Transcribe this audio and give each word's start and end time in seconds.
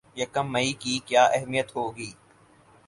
یکم 0.17 0.45
مئی 0.53 0.71
کی 0.81 0.93
کیا 1.07 1.23
اہمیت 1.27 1.67
ہوگی 1.75 2.11